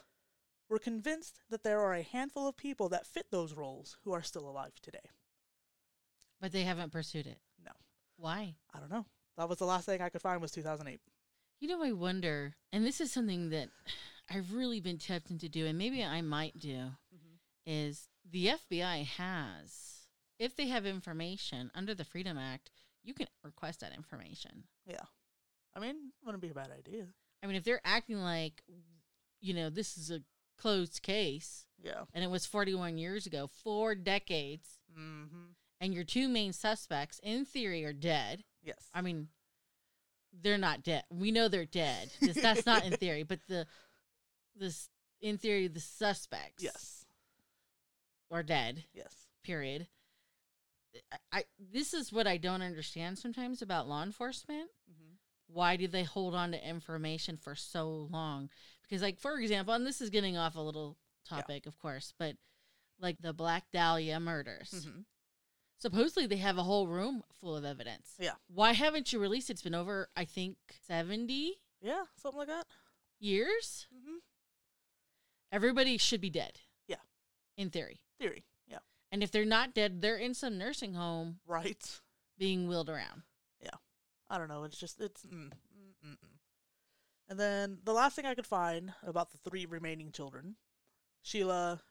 [0.68, 4.24] We're convinced that there are a handful of people that fit those roles who are
[4.24, 5.12] still alive today.
[6.40, 7.38] But they haven't pursued it.
[7.64, 7.70] No.
[8.16, 8.56] Why?
[8.74, 9.06] I don't know.
[9.38, 10.98] That was the last thing I could find was 2008.
[11.60, 13.68] You know, I wonder, and this is something that
[14.28, 16.74] I've really been tempted to do, and maybe I might do,
[17.14, 17.36] mm-hmm.
[17.64, 20.08] is the FBI has,
[20.40, 22.72] if they have information under the Freedom Act,
[23.04, 24.64] you can request that information.
[24.84, 25.04] Yeah.
[25.74, 27.06] I mean, wouldn't be a bad idea.
[27.42, 28.62] I mean, if they're acting like,
[29.40, 30.20] you know, this is a
[30.58, 32.04] closed case Yeah.
[32.12, 35.52] and it was 41 years ago, four decades, Mm-hmm.
[35.80, 38.42] and your two main suspects, in theory, are dead.
[38.62, 38.90] Yes.
[38.92, 39.28] I mean,
[40.42, 41.04] they're not dead.
[41.10, 42.10] We know they're dead.
[42.20, 43.66] This, that's not in theory, but the
[44.56, 44.88] this
[45.20, 47.04] in theory the suspects yes.
[48.30, 48.84] are dead.
[48.92, 49.14] Yes.
[49.44, 49.86] Period.
[51.12, 54.70] I, I this is what I don't understand sometimes about law enforcement.
[54.90, 55.14] Mm-hmm.
[55.52, 58.50] Why do they hold on to information for so long?
[58.82, 60.96] Because, like, for example, and this is getting off a little
[61.30, 61.36] Yeah.
[61.38, 62.36] topic, of course, but
[62.98, 64.70] like the Black Dahlia murders.
[64.70, 65.00] Mm-hmm.
[65.78, 68.14] Supposedly they have a whole room full of evidence.
[68.18, 68.34] Yeah.
[68.48, 69.54] Why haven't you released it?
[69.54, 72.66] It's been over, I think, 70 Yeah, something like that.
[73.18, 73.86] years.
[73.94, 74.16] Mm-hmm.
[75.52, 76.60] Everybody should be dead.
[76.86, 76.96] Yeah.
[77.56, 78.00] In theory.
[78.18, 78.44] Theory.
[78.66, 78.78] Yeah.
[79.10, 82.00] And if they're not dead, they're in some nursing home Right.
[82.38, 83.22] being wheeled around.
[84.30, 84.64] I don't know.
[84.64, 85.24] It's just it's.
[85.24, 86.38] Mm, mm, mm, mm.
[87.28, 90.56] And then the last thing I could find about the three remaining children,
[91.22, 91.82] Sheila,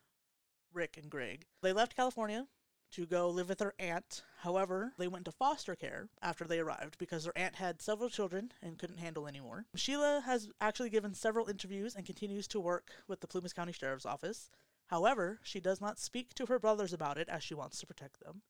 [0.73, 2.47] Rick, and Greg, they left California
[2.91, 4.23] to go live with their aunt.
[4.39, 8.51] However, they went to foster care after they arrived because their aunt had several children
[8.61, 9.65] and couldn't handle anymore.
[9.75, 14.05] Sheila has actually given several interviews and continues to work with the Plumas County Sheriff's
[14.05, 14.49] Office.
[14.87, 18.21] However, she does not speak to her brothers about it as she wants to protect
[18.21, 18.41] them.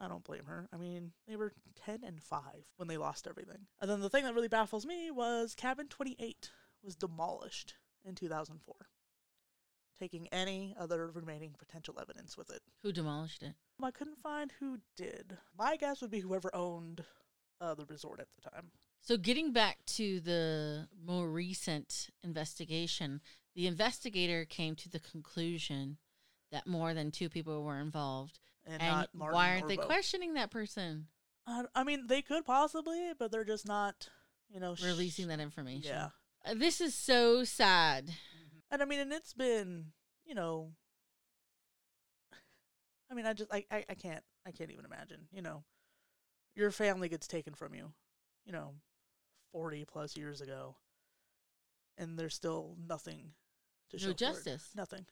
[0.00, 0.68] I don't blame her.
[0.72, 1.52] I mean, they were
[1.84, 2.40] 10 and 5
[2.76, 3.66] when they lost everything.
[3.80, 6.50] And then the thing that really baffles me was Cabin 28
[6.82, 8.74] was demolished in 2004,
[9.98, 12.60] taking any other remaining potential evidence with it.
[12.82, 13.54] Who demolished it?
[13.82, 15.36] I couldn't find who did.
[15.56, 17.04] My guess would be whoever owned
[17.60, 18.70] uh, the resort at the time.
[19.00, 23.20] So, getting back to the more recent investigation,
[23.54, 25.98] the investigator came to the conclusion
[26.50, 28.38] that more than two people were involved.
[28.68, 29.86] And, And, not Martin why aren't they Bo.
[29.86, 31.06] questioning that person,
[31.46, 34.08] I, I mean, they could possibly, but they're just not,
[34.50, 35.90] you know, sh- releasing that information?
[35.90, 36.08] Yeah.
[36.44, 38.10] Uh, this is so sad.
[38.70, 39.86] And I mean, and it's been,
[40.26, 40.72] you know,
[43.10, 45.64] I mean, I just, I, I, I can't, I can't even imagine, you know,
[46.54, 47.92] your family gets taken from you,
[48.44, 48.74] you know,
[49.52, 50.76] 40 plus years ago,
[51.96, 53.32] and there's still nothing
[53.90, 54.18] to No show for it.
[54.18, 54.68] justice.
[54.76, 55.06] Nothing.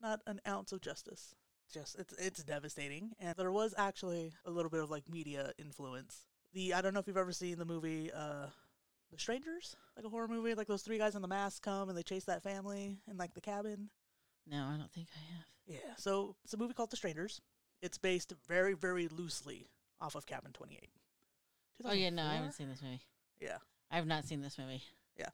[0.00, 1.34] Not an ounce of justice.
[1.72, 3.10] Just, it's, it's devastating.
[3.18, 6.26] And there was actually a little bit of like media influence.
[6.52, 8.46] The, I don't know if you've ever seen the movie, uh,
[9.10, 11.98] The Strangers, like a horror movie, like those three guys in the mask come and
[11.98, 13.90] they chase that family in like the cabin.
[14.48, 15.44] No, I don't think I have.
[15.66, 17.40] Yeah, so it's a movie called The Strangers.
[17.82, 19.68] It's based very, very loosely
[20.00, 20.88] off of Cabin 28.
[21.84, 23.00] Oh yeah, no, I haven't seen this movie.
[23.40, 23.58] Yeah,
[23.90, 24.82] I have not seen this movie.
[25.18, 25.28] Yeah.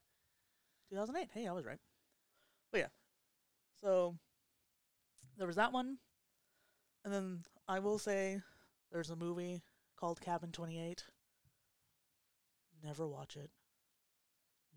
[0.91, 1.29] 2008.
[1.33, 1.79] Hey, I was right.
[2.71, 2.87] But yeah,
[3.81, 4.17] so
[5.37, 5.99] there was that one,
[7.05, 8.41] and then I will say
[8.91, 9.63] there's a movie
[9.97, 11.05] called Cabin 28.
[12.85, 13.51] Never watch it.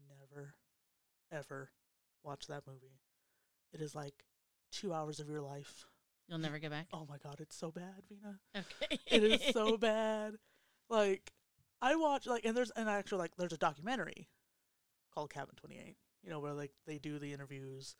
[0.08, 0.56] Never,
[1.32, 1.72] ever
[2.24, 3.00] watch that movie.
[3.74, 4.26] It is like
[4.72, 5.86] two hours of your life.
[6.28, 6.88] You'll never get back.
[6.94, 8.40] Oh my god, it's so bad, Vina.
[8.56, 9.00] Okay.
[9.08, 10.36] it is so bad.
[10.90, 11.32] Like
[11.82, 14.28] I watch like and there's an actual like there's a documentary
[15.14, 15.96] called Cabin 28.
[16.24, 17.96] You know where like they do the interviews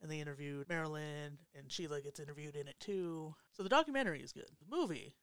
[0.00, 3.34] and they interviewed Marilyn and Sheila gets interviewed in it too.
[3.52, 4.50] So the documentary is good.
[4.60, 5.14] The movie,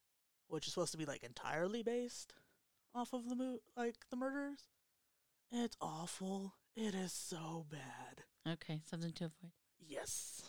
[0.47, 2.33] which is supposed to be like entirely based
[2.93, 4.67] off of the mo- like the murders,
[5.51, 6.55] it's awful.
[6.75, 8.23] It is so bad.
[8.51, 9.51] Okay, something to avoid.
[9.79, 10.43] Yes.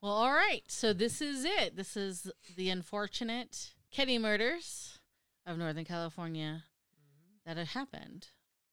[0.00, 0.62] Well, all right.
[0.68, 1.76] So this is it.
[1.76, 4.98] This is the unfortunate Keddie murders
[5.46, 6.64] of Northern California
[6.94, 7.48] mm-hmm.
[7.48, 8.28] that had happened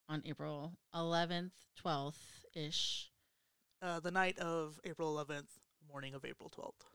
[0.10, 1.52] on April 11th,
[1.84, 3.12] 12th ish.
[3.86, 6.88] Uh, the night of April 11th, morning of April 12th.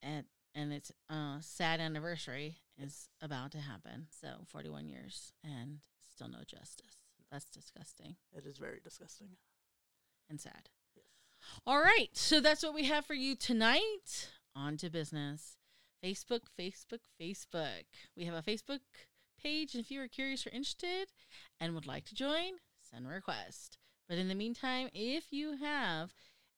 [0.00, 4.06] And, and its uh, sad anniversary is about to happen.
[4.20, 5.80] So 41 years and
[6.14, 6.98] still no justice.
[7.32, 9.30] That's disgusting It is very disgusting.
[10.30, 10.68] and sad.
[10.94, 11.04] Yes.
[11.66, 12.10] All right.
[12.12, 14.30] So that's what we have for you tonight.
[14.54, 15.56] On to business.
[16.04, 17.86] Facebook, Facebook, Facebook.
[18.16, 18.80] We have a Facebook
[19.42, 19.74] page.
[19.74, 21.08] If you are curious or interested
[21.58, 22.52] and would like to join,
[22.88, 23.78] send a request.
[24.08, 26.12] But in the meantime, if you have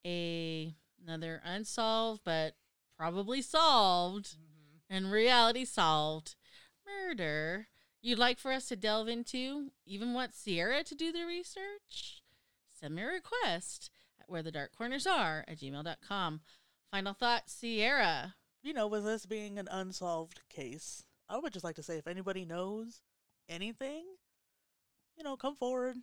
[0.04, 2.54] a another unsolved but
[2.96, 4.94] probably solved mm-hmm.
[4.94, 6.35] in reality solved
[6.87, 7.68] murder
[8.04, 12.22] you'd like for us to delve into, even want Sierra to do the research,
[12.78, 16.40] send me a request at where the dark corners are at gmail.com.
[16.90, 18.35] Final thought, Sierra.
[18.62, 22.07] you know, with this being an unsolved case, I would just like to say if
[22.07, 23.00] anybody knows
[23.48, 24.04] anything,
[25.16, 25.96] you know, come forward,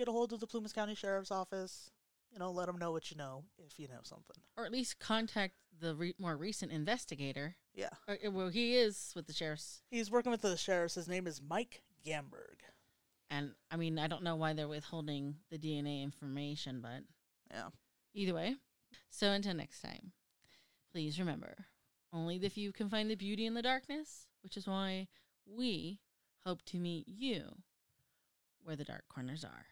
[0.00, 1.90] get a hold of the Plumas County Sheriff's Office,
[2.32, 4.36] you know, let them know what you know if you know something.
[4.56, 7.56] Or at least contact the re- more recent investigator.
[7.74, 7.90] Yeah.
[8.08, 9.82] Or, uh, well, he is with the sheriff's.
[9.90, 10.94] He's working with the sheriffs.
[10.94, 12.62] His name is Mike Gamberg.
[13.28, 17.02] And I mean, I don't know why they're withholding the DNA information, but
[17.50, 17.68] Yeah.
[18.14, 18.56] Either way.
[19.10, 20.12] So until next time,
[20.92, 21.66] please remember
[22.10, 25.08] only the few can find the beauty in the darkness, which is why
[25.46, 26.00] we
[26.44, 27.42] hope to meet you
[28.62, 29.66] where the dark corners are.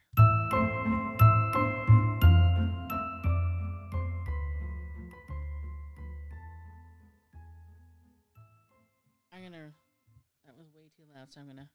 [10.98, 11.70] Too loud, so I'm gonna